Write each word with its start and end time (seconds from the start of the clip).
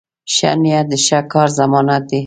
ښه 0.33 0.51
نیت 0.61 0.85
د 0.91 0.93
ښه 1.05 1.19
کار 1.31 1.49
ضمانت 1.59 2.03
دی. 2.09 2.19